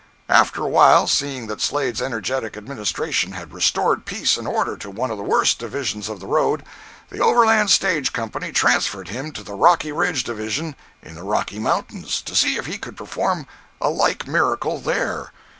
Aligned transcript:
After 0.29 0.63
awhile, 0.63 1.05
seeing 1.05 1.45
that 1.45 1.61
Slade's 1.61 2.01
energetic 2.01 2.57
administration 2.57 3.33
had 3.33 3.53
restored 3.53 4.03
peace 4.03 4.35
and 4.35 4.47
order 4.47 4.75
to 4.75 4.89
one 4.89 5.11
of 5.11 5.17
the 5.19 5.23
worst 5.23 5.59
divisions 5.59 6.09
of 6.09 6.19
the 6.19 6.25
road, 6.25 6.65
the 7.11 7.19
overland 7.19 7.69
stage 7.69 8.11
company 8.11 8.51
transferred 8.51 9.09
him 9.09 9.31
to 9.33 9.43
the 9.43 9.53
Rocky 9.53 9.91
Ridge 9.91 10.23
division 10.23 10.75
in 11.03 11.13
the 11.13 11.21
Rocky 11.23 11.59
Mountains, 11.59 12.19
to 12.23 12.35
see 12.35 12.55
if 12.57 12.65
he 12.65 12.79
could 12.79 12.97
perform 12.97 13.45
a 13.79 13.89
like 13.91 14.25
miracle 14.27 14.79
there. 14.79 15.31